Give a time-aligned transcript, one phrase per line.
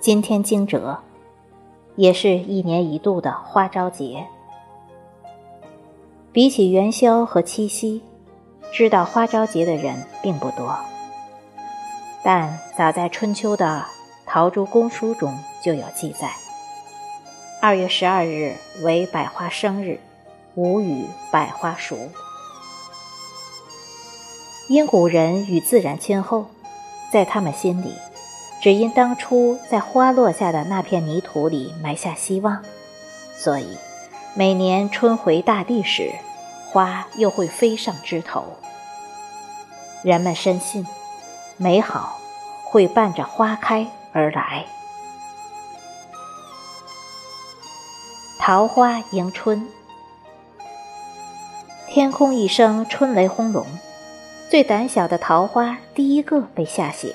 [0.00, 0.96] 今天惊蛰，
[1.96, 4.26] 也是一年一度的花朝节。
[6.32, 8.00] 比起元宵和七夕，
[8.72, 10.74] 知道花朝节的人并不多。
[12.24, 13.66] 但早在春秋的
[14.30, 16.30] 《陶朱公书》中就有记载：
[17.62, 19.98] 二月十二日为百花生日，
[20.54, 21.96] 吾与百花熟。
[24.68, 26.44] 因古人与自然亲厚，
[27.10, 27.94] 在他们心里。
[28.60, 32.62] 只因当初在花落下的那片泥土里埋下希望，
[33.38, 33.78] 所以
[34.34, 36.12] 每年春回大地时，
[36.70, 38.44] 花又会飞上枝头。
[40.02, 40.86] 人们深信，
[41.56, 42.18] 美好
[42.64, 43.86] 会伴着花开
[44.18, 44.66] 而来。
[48.40, 49.68] 桃花迎春，
[51.88, 53.64] 天空一声春雷轰隆，
[54.50, 57.14] 最胆小的桃花第一个被吓醒。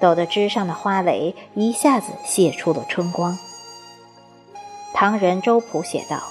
[0.00, 3.36] 抖得枝上的花蕾一下子泄出了春光。
[4.94, 6.22] 唐人周朴写道：“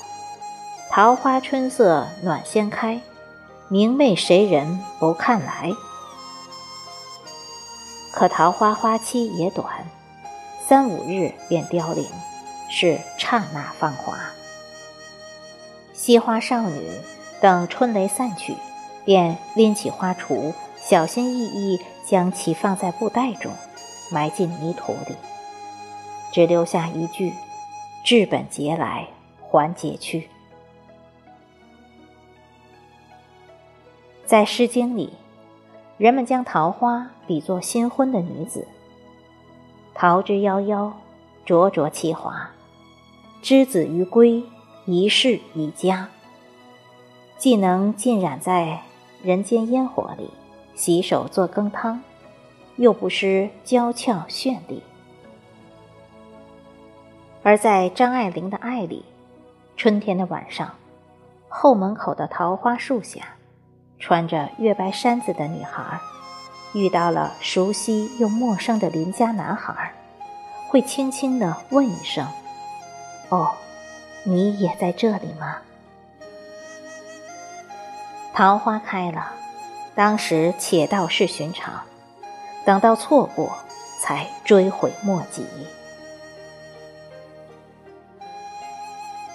[0.90, 3.02] 桃花春色暖先开，
[3.68, 5.72] 明媚谁人不看来？”
[8.18, 9.86] 可桃花花期也短，
[10.68, 12.04] 三五日便凋零，
[12.68, 14.18] 是刹那芳华。
[15.94, 16.90] 惜花少女
[17.40, 18.56] 等春雷散去，
[19.06, 20.52] 便拎起花锄。
[20.78, 23.54] 小心翼翼将其放在布袋中，
[24.10, 25.16] 埋进泥土里，
[26.32, 27.36] 只留下一句
[28.04, 29.08] ：“治本节来
[29.42, 30.28] 还节去。”
[34.26, 35.14] 在《诗经》里，
[35.98, 38.68] 人们将桃花比作新婚的女子，
[39.96, 40.92] 桃之夭夭，
[41.44, 42.52] 灼灼其华，
[43.42, 44.44] 之子于归，
[44.86, 46.08] 一世宜家。
[47.38, 48.82] 既能浸染在
[49.24, 50.30] 人间烟火里。
[50.76, 52.00] 洗手做羹汤，
[52.76, 54.84] 又不失娇俏绚丽。
[57.42, 59.04] 而在张爱玲的爱里，
[59.76, 60.76] 春天的晚上，
[61.50, 63.37] 后门口的桃花树下，
[64.00, 66.00] 穿着月白衫子的女孩，
[66.74, 69.94] 遇到了熟悉又陌生的邻家男孩，
[70.70, 72.28] 会轻轻地问一声
[73.30, 73.56] ：“哦，
[74.24, 75.58] 你也在这里吗？”
[78.34, 79.34] 桃花开了。
[79.96, 81.82] 当时且道是寻常，
[82.64, 83.58] 等到错过，
[84.00, 85.44] 才追悔莫及。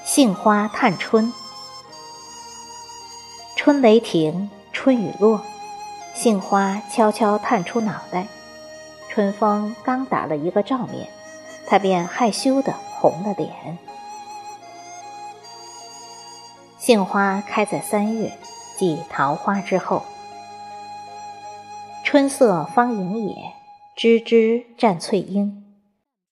[0.05, 1.33] 杏花探春，
[3.65, 5.41] 春雷停，春雨落，
[6.15, 8.27] 杏花悄悄探出脑袋。
[9.09, 11.09] 春风刚打了一个照面，
[11.69, 13.79] 她便害羞的红了脸。
[16.77, 18.33] 杏花开在三月，
[18.77, 20.03] 即桃花之后。
[22.03, 23.37] 春色方盈野，
[23.95, 25.63] 枝枝占翠英。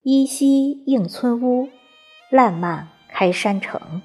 [0.02, 1.68] 依稀映村屋，
[2.28, 4.02] 烂漫开山城。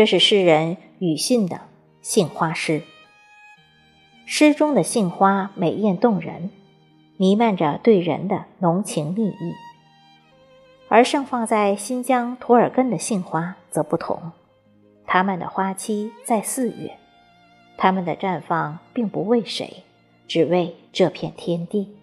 [0.00, 1.60] 这是诗人庾信的
[2.00, 2.84] 杏花诗。
[4.24, 6.50] 诗中的杏花美艳动人，
[7.18, 9.54] 弥漫着对人的浓情蜜意。
[10.88, 14.32] 而盛放在新疆图尔根的杏花则不同，
[15.04, 16.96] 它们的花期在四月。
[17.76, 19.84] 它们的绽放并不为谁，
[20.26, 21.94] 只为这片天地。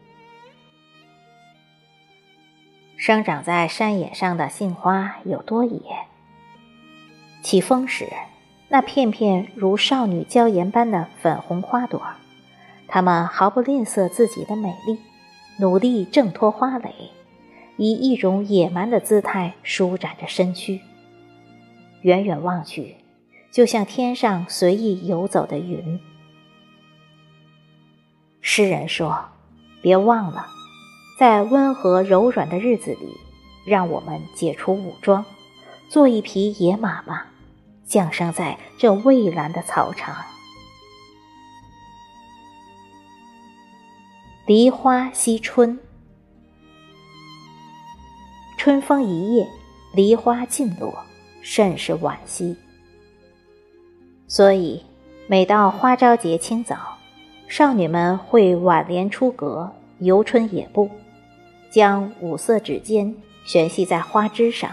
[2.96, 5.81] 生长在山野上的杏花有多野？
[7.47, 8.09] 起风时，
[8.68, 12.02] 那片片如少女娇颜般的粉红花朵，
[12.90, 15.00] 它们毫不吝啬自己的美丽，
[15.57, 16.94] 努力挣脱花蕾，
[17.78, 20.81] 以一种野蛮的姿态舒展着身躯。
[22.02, 22.97] 远远望去。
[23.50, 26.02] 就像天上随意游走的云。
[28.41, 29.24] 诗人说
[29.81, 30.47] ：“别忘了，
[31.18, 33.16] 在温和柔软的日子里，
[33.66, 35.24] 让我们解除武装，
[35.88, 37.27] 做一匹野马吧，
[37.88, 40.16] 降生在这蔚蓝的草场。”
[44.45, 45.80] 梨花惜春，
[48.57, 49.48] 春风一夜，
[49.94, 51.04] 梨花尽落，
[51.42, 52.56] 甚是惋惜。
[54.28, 54.84] 所以，
[55.28, 56.98] 每到花朝节清早，
[57.50, 60.89] 少女们会挽帘出阁，游春野步，
[61.69, 64.72] 将五色指尖悬系在花枝上，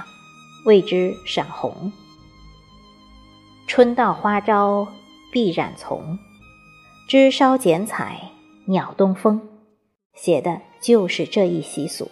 [0.67, 1.93] 为之闪红。
[3.67, 4.87] 春到花朝
[5.33, 6.19] 必染丛，
[7.09, 8.31] 枝梢剪彩
[8.67, 9.49] 鸟东风。
[10.15, 12.09] 写的就是这一习俗。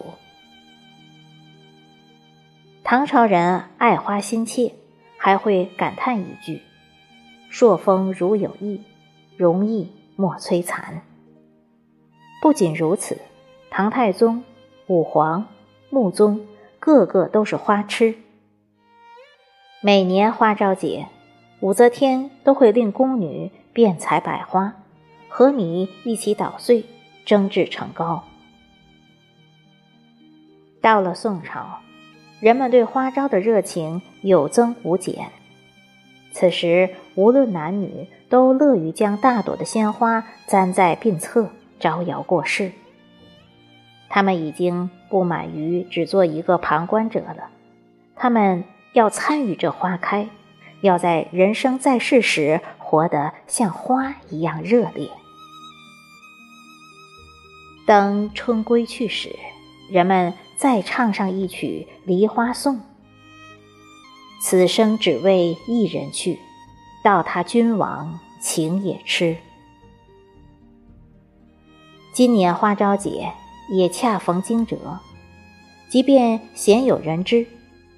[2.83, 4.75] 唐朝人爱花心切，
[5.17, 6.63] 还会感叹一句
[7.49, 8.83] ：“朔风如有意，
[9.37, 11.03] 容易莫摧残。”
[12.43, 13.19] 不仅如此，
[13.71, 14.43] 唐太宗、
[14.89, 15.47] 武皇、
[15.91, 16.45] 穆宗
[16.81, 18.17] 个个都是花痴。
[19.81, 21.07] 每年花朝节，
[21.63, 24.75] 武则天都会令宫女遍采百花，
[25.29, 26.85] 和米一起捣碎，
[27.25, 28.25] 蒸制成糕。
[30.81, 31.79] 到了宋朝。
[32.41, 35.29] 人们对花招的热情有增无减。
[36.33, 42.73] 此时，无论男女，都乐于将大朵的鲜花簪在鬓侧，招摇过市。
[44.09, 47.51] 他们已经不满于只做一个旁观者了，
[48.17, 50.29] 他们要参与这花开，
[50.83, 55.11] 要在人生在世时活得像花一样热烈。
[57.87, 59.35] 当春归去时，
[59.91, 60.35] 人们。
[60.59, 62.77] 再唱上一曲《梨花颂》，
[64.41, 66.39] 此生只为一人去，
[67.03, 69.37] 到他君王情也痴。
[72.13, 73.33] 今年花朝节
[73.73, 74.79] 也恰逢惊蛰，
[75.91, 77.45] 即便鲜有人知，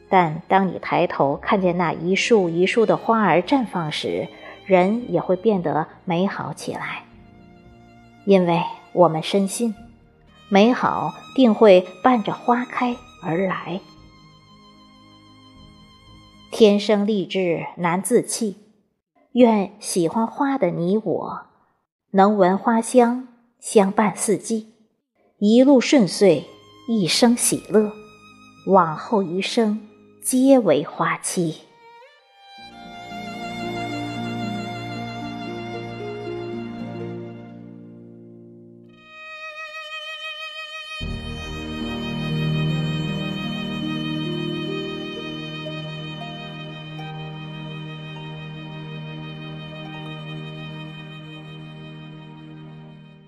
[0.09, 4.29] 但当你抬头看见那一束一束的花儿绽放时，
[4.67, 7.05] 人也会变得美好起来，
[8.25, 8.63] 因为
[8.93, 9.75] 我们深信。
[10.51, 13.81] 美好定会伴着花开而来。
[16.53, 18.59] 天生丽质难自弃，
[19.33, 21.47] 愿喜欢花的你我，
[22.13, 23.27] 能闻花香
[23.59, 24.75] 相伴四季，
[25.39, 26.45] 一路顺遂，
[26.87, 27.91] 一生喜乐，
[28.69, 29.81] 往后余生
[30.25, 31.61] 皆为花期。